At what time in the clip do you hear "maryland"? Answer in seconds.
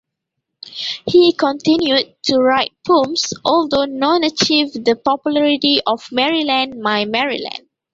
6.11-6.81, 7.05-7.67